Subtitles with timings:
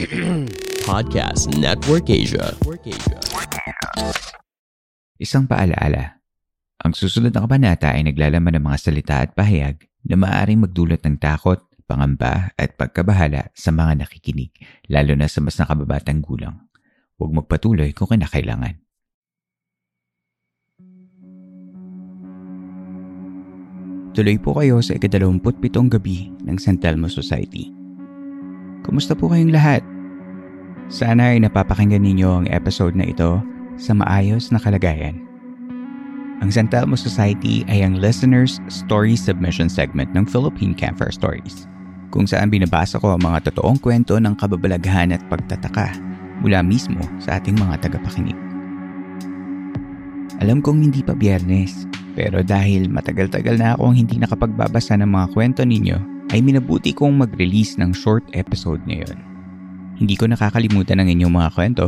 [0.88, 2.56] Podcast Network Asia.
[5.20, 6.24] Isang paalaala.
[6.80, 11.20] Ang susunod na kabanata ay naglalaman ng mga salita at pahayag na maaaring magdulot ng
[11.20, 14.56] takot, pangamba at pagkabahala sa mga nakikinig,
[14.88, 16.56] lalo na sa mas nakababatang gulang.
[17.20, 18.80] Huwag magpatuloy kung kinakailangan.
[24.16, 27.79] Tuloy po kayo sa ikadalawamput pitong gabi ng San Telmo Society.
[28.80, 29.84] Kumusta po kayong lahat?
[30.88, 33.44] Sana ay napapakinggan ninyo ang episode na ito
[33.76, 35.20] sa maayos na kalagayan.
[36.40, 41.68] Ang San Telmo Society ay ang listeners' story submission segment ng Philippine Campfire Stories,
[42.08, 45.92] kung saan binabasa ko ang mga totoong kwento ng kababalaghan at pagtataka
[46.40, 48.36] mula mismo sa ating mga tagapakinig.
[50.40, 51.84] Alam kong hindi pa biyernes,
[52.16, 57.74] pero dahil matagal-tagal na akong hindi nakapagbabasa ng mga kwento ninyo, ay minabuti kong mag-release
[57.78, 59.18] ng short episode ngayon.
[59.98, 61.86] Hindi ko nakakalimutan ang inyong mga kwento.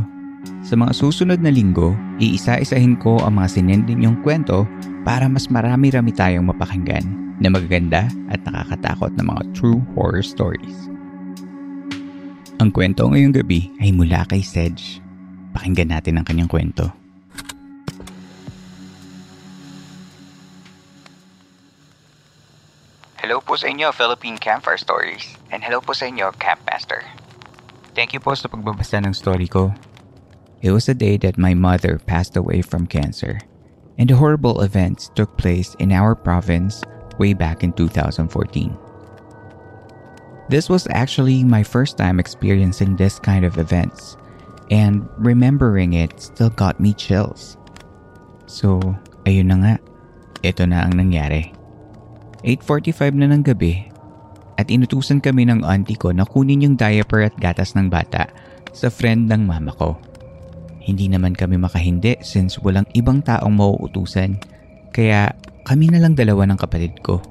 [0.67, 4.67] Sa mga susunod na linggo, iisa-isahin ko ang mga sinend ninyong kwento
[5.07, 7.07] para mas marami-rami tayong mapakinggan
[7.39, 10.91] na magaganda at nakakatakot na mga true horror stories.
[12.63, 15.03] Ang kwento ngayong gabi ay mula kay Sedge.
[15.51, 17.02] Pakinggan natin ang kanyang kwento.
[23.43, 25.37] Po sa inyo, Philippine Campfire Stories.
[25.51, 27.05] And hello po sa inyo, Campmaster.
[27.93, 29.75] Thank you po sa pagbabasa ng story ko.
[30.63, 33.43] It was the day that my mother passed away from cancer.
[33.99, 36.81] And the horrible events took place in our province
[37.19, 38.27] way back in 2014.
[40.49, 44.17] This was actually my first time experiencing this kind of events,
[44.71, 47.57] and remembering it still got me chills.
[48.47, 48.81] So,
[49.25, 49.75] ayun na nga.
[50.43, 51.62] Ito na ang nangyari.
[52.43, 53.87] 8.45 na ng gabi
[54.59, 58.27] at inutusan kami ng auntie ko na kunin yung diaper at gatas ng bata
[58.75, 59.95] sa friend ng mama ko.
[60.83, 64.43] Hindi naman kami makahindi since walang ibang taong mauutusan
[64.91, 65.31] kaya
[65.63, 67.23] kami na lang dalawa ng kapatid ko.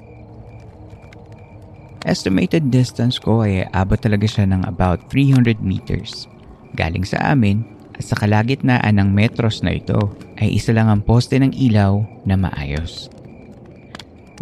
[2.02, 6.26] Estimated distance ko ay abot talaga siya ng about 300 meters.
[6.74, 7.62] Galing sa amin
[7.94, 12.34] at sa kalagitnaan ng metros na ito ay isa lang ang poste ng ilaw na
[12.34, 13.12] maayos.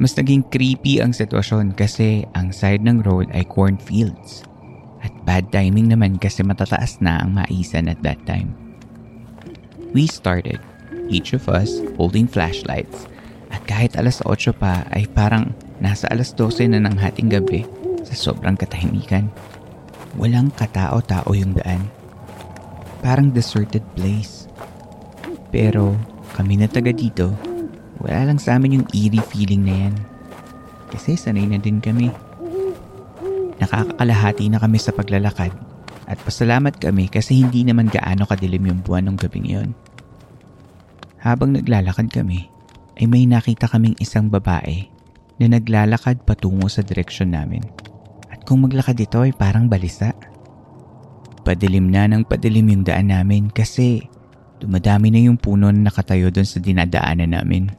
[0.00, 4.48] Mas naging creepy ang sitwasyon kasi ang side ng road ay cornfields.
[5.04, 8.56] At bad timing naman kasi matataas na ang maisan at that time.
[9.92, 10.56] We started,
[11.12, 13.12] each of us holding flashlights.
[13.52, 15.52] At kahit alas 8 pa ay parang
[15.84, 17.68] nasa alas 12 na ng hating gabi
[18.08, 19.28] sa sobrang katahimikan.
[20.16, 21.84] Walang katao-tao yung daan.
[23.04, 24.48] Parang deserted place.
[25.52, 25.92] Pero
[26.32, 27.49] kami na taga dito
[28.00, 29.94] wala lang sa amin yung eerie feeling na yan.
[30.90, 32.10] Kasi sanay na din kami.
[33.60, 35.52] Nakakakalahati na kami sa paglalakad
[36.10, 39.70] at pasalamat kami kasi hindi naman gaano kadilim yung buwan ng gabing yon.
[41.22, 42.50] Habang naglalakad kami,
[42.98, 44.90] ay may nakita kaming isang babae
[45.38, 47.62] na naglalakad patungo sa direksyon namin.
[48.26, 50.10] At kung maglakad ito ay parang balisa.
[51.46, 54.04] Padilim na ng padilim yung daan namin kasi
[54.60, 57.72] dumadami na yung puno na nakatayo doon sa dinadaanan namin.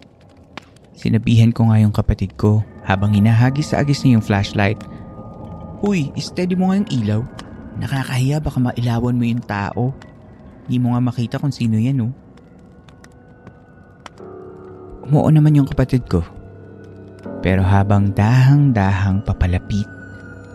[0.96, 4.80] Sinabihan ko nga yung kapatid ko habang hinahagis sa agis niya yung flashlight.
[5.82, 7.22] Uy, steady mo nga yung ilaw.
[7.80, 9.96] Nakakahiya baka mailawan mo yung tao.
[10.68, 12.14] Hindi mo nga makita kung sino yan oh.
[15.08, 16.22] Umuo naman yung kapatid ko.
[17.42, 19.90] Pero habang dahang-dahang papalapit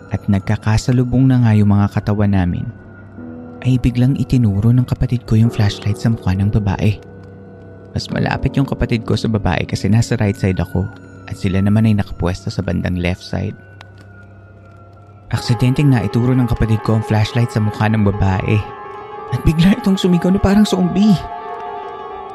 [0.09, 2.63] at nagkakasalubong na nga yung mga katawan namin,
[3.67, 6.95] ay biglang itinuro ng kapatid ko yung flashlight sa mukha ng babae.
[7.97, 10.85] Mas malapit yung kapatid ko sa babae kasi nasa right side ako
[11.25, 13.57] at sila naman ay nakapwesto sa bandang left side.
[15.33, 18.61] Aksidenteng na ituro ng kapatid ko ang flashlight sa mukha ng babae
[19.33, 21.17] at bigla itong sumigaw na parang zombie.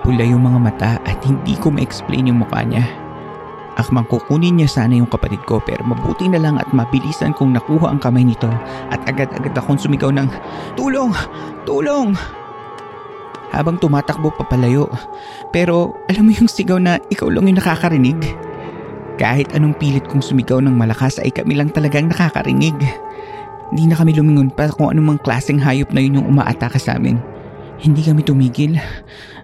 [0.02, 2.82] Pula yung mga mata at hindi ko ma-explain yung mukha niya.
[3.78, 7.94] Akmang kukunin niya sana yung kapatid ko pero mabuti na lang at mabilisan kong nakuha
[7.94, 8.50] ang kamay nito
[8.90, 10.26] at agad-agad akong sumigaw ng
[10.74, 11.14] Tulong!
[11.62, 12.41] Tulong!
[13.52, 14.88] Habang tumatakbo papalayo.
[15.52, 18.16] Pero alam mo yung sigaw na ikaw lang yung nakakarinig?
[19.20, 22.74] Kahit anong pilit kong sumigaw ng malakas ay kami lang talagang nakakarinig.
[23.72, 27.20] Hindi na kami lumingon pa kung anumang klaseng hayop na yun yung umaataka sa amin.
[27.80, 28.80] Hindi kami tumigil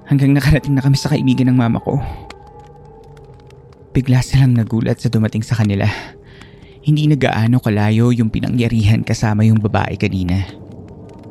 [0.09, 2.01] hanggang nakarating na kami sa kaibigan ng mama ko.
[3.93, 5.85] Bigla silang nagulat sa dumating sa kanila.
[6.85, 10.68] Hindi na gaano kalayo yung pinangyarihan kasama yung babae kanina.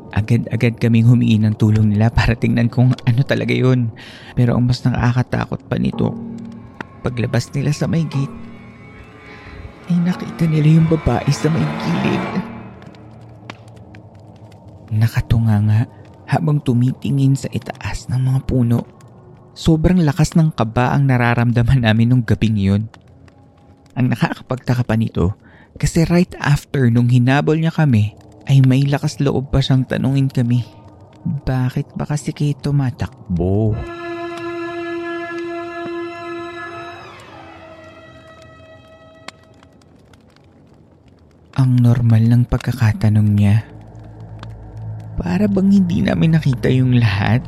[0.08, 3.92] Agad-agad kaming humingi ng tulong nila para tingnan kung ano talaga yun.
[4.32, 6.16] Pero ang mas nakakatakot pa nito,
[7.04, 8.32] paglabas nila sa may gate,
[9.88, 12.24] ay nakita nila yung babae sa may gilid.
[14.88, 15.80] Nakatunga nga
[16.28, 18.84] habang tumitingin sa itaas ng mga puno.
[19.52, 22.82] Sobrang lakas ng kaba ang nararamdaman namin nung gabing yun.
[23.92, 25.36] Ang nakakapagtaka pa nito
[25.76, 28.14] kasi right after nung hinabol niya kami
[28.48, 30.64] ay may lakas loob pa siyang tanungin kami.
[31.28, 33.76] Bakit ba kasi kayo tumatakbo?
[41.60, 43.68] Ang normal ng pagkakatanong niya.
[45.20, 47.44] Para bang hindi namin nakita yung lahat?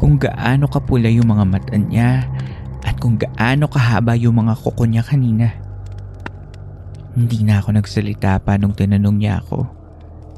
[0.00, 2.24] Kung gaano kapula yung mga mata niya
[2.86, 5.67] at kung gaano kahaba yung mga kuko niya kanina.
[7.18, 9.66] Hindi na ako nagsalita pa nung tinanong niya ako.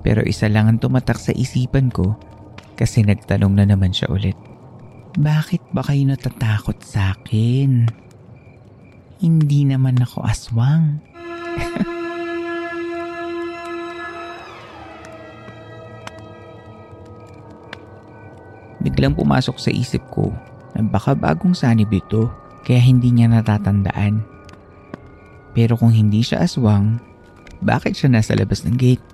[0.01, 2.17] Pero isa lang ang tumatak sa isipan ko
[2.73, 4.33] kasi nagtanong na naman siya ulit.
[5.21, 7.85] Bakit ba kayo natatakot sa akin?
[9.21, 11.05] Hindi naman ako aswang.
[18.89, 20.33] Biglang pumasok sa isip ko
[20.73, 22.33] na baka bagong sanib ito
[22.65, 24.40] kaya hindi niya natatandaan.
[25.53, 27.01] Pero kung hindi siya aswang,
[27.61, 29.05] bakit siya nasa labas ng gate?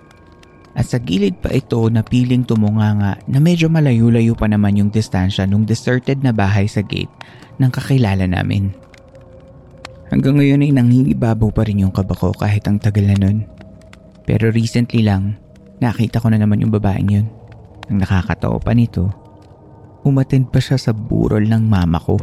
[0.76, 5.48] At sa gilid pa ito na piling tumunganga na medyo malayo-layo pa naman yung distansya
[5.48, 7.10] nung deserted na bahay sa gate
[7.56, 8.76] ng kakilala namin.
[10.12, 13.48] Hanggang ngayon ay nangingibabaw pa rin yung kaba ko kahit ang tagal na nun.
[14.28, 15.40] Pero recently lang,
[15.80, 17.26] nakita ko na naman yung babaeng yun.
[17.88, 19.10] Ang nakakatawa pa nito,
[20.06, 22.20] umattend pa siya sa burol ng mama ko.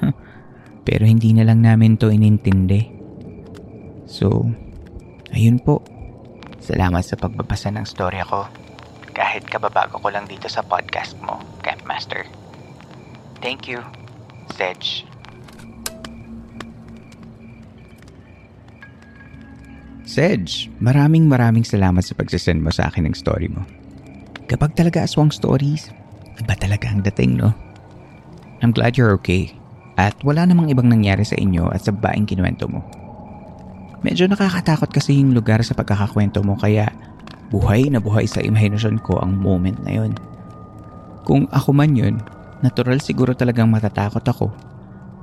[0.86, 2.95] Pero hindi na lang namin to inintindi.
[4.06, 4.46] So,
[5.34, 5.82] ayun po.
[6.62, 8.46] Salamat sa pagbabasa ng storya ko.
[9.10, 12.26] Kahit kababago ko lang dito sa podcast mo, Campmaster.
[13.42, 13.82] Thank you,
[14.54, 15.04] Sedge.
[20.06, 23.66] Sedge, maraming maraming salamat sa pagsasend mo sa akin ng story mo.
[24.46, 25.90] Kapag talaga aswang stories,
[26.38, 27.50] iba talaga ang dating, no?
[28.62, 29.50] I'm glad you're okay.
[29.98, 32.86] At wala namang ibang nangyari sa inyo at sa baing kinuwento mo.
[34.04, 36.92] Medyo nakakatakot kasi yung lugar sa pagkakakwento mo kaya
[37.48, 40.12] buhay na buhay sa imahinasyon ko ang moment na yun.
[41.26, 42.22] Kung ako man yun,
[42.60, 44.52] natural siguro talagang matatakot ako.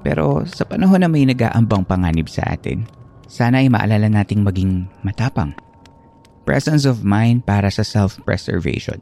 [0.03, 2.83] Pero sa panahon na may nag-aambang panganib sa atin,
[3.27, 5.55] sana ay maalala nating maging matapang.
[6.43, 8.99] Presence of mind para sa self-preservation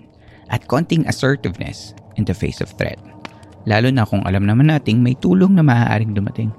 [0.54, 3.02] at konting assertiveness in the face of threat.
[3.66, 6.54] Lalo na kung alam naman nating may tulong na maaaring dumating.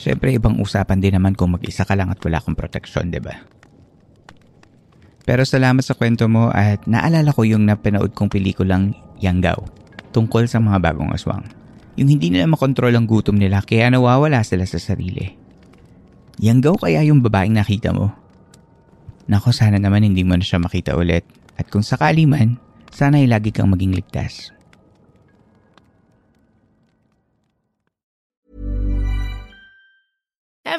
[0.00, 3.36] Siyempre, ibang usapan din naman kung mag-isa ka lang at wala kang proteksyon, di ba?
[5.28, 9.68] Pero salamat sa kwento mo at naalala ko yung napanood kong pelikulang Yanggao
[10.16, 11.44] tungkol sa mga bagong aswang.
[12.00, 15.36] Yung hindi nila makontrol ang gutom nila kaya nawawala sila sa sarili.
[16.40, 18.08] Yanggao kaya yung babaeng nakita mo?
[19.28, 21.28] Nako sana naman hindi mo na siya makita ulit
[21.60, 22.56] at kung sakali man,
[22.88, 24.48] sana ay lagi kang maging ligtas.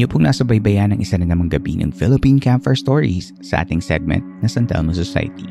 [0.00, 3.84] Inyo pong nasa baybayan ng isa na namang gabi ng Philippine Campfire Stories sa ating
[3.84, 5.44] segment na San Telmo Society.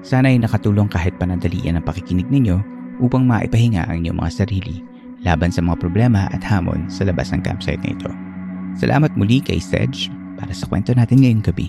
[0.00, 2.64] Sana ay nakatulong kahit panandalian ang pakikinig ninyo
[3.04, 4.80] upang maipahinga ang inyong mga sarili
[5.20, 8.08] laban sa mga problema at hamon sa labas ng campsite na ito.
[8.80, 10.08] Salamat muli kay Sedge
[10.40, 11.68] para sa kwento natin ngayong gabi.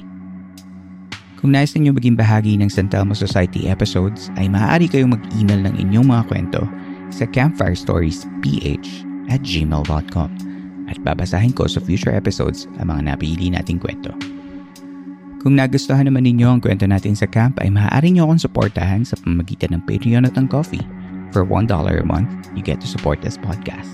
[1.43, 5.83] Kung nais ninyo maging bahagi ng San Telmo Society episodes ay maaari kayong mag-email ng
[5.83, 6.63] inyong mga kwento
[7.11, 8.23] sa campfirestoriesph
[9.27, 10.54] at gmail.com
[10.89, 14.13] at babasahin ko sa future episodes ang mga napili nating kwento.
[15.45, 19.13] Kung nagustuhan naman ninyo ang kwento natin sa camp ay maaari nyo akong suportahan sa
[19.21, 20.81] pamagitan ng Patreon at ng Coffee.
[21.29, 23.93] For $1 a month, you get to support this podcast.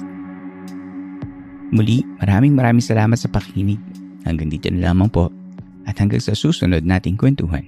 [1.75, 3.79] Muli, maraming maraming salamat sa pakikinig.
[4.23, 5.27] Hanggang dito na lamang po
[5.83, 7.67] at hanggang sa susunod nating kwentuhan.